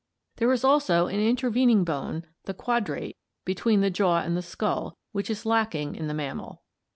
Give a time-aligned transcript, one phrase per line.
[0.37, 5.29] There is also an intervening bone, the quadrate, between the jaw and the skull, which
[5.29, 6.63] is lacking in the mammal.